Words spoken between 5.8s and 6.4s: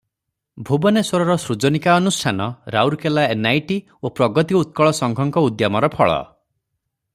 ଫଳ।